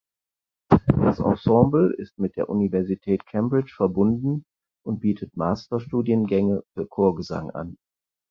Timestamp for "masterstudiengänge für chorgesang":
5.37-7.51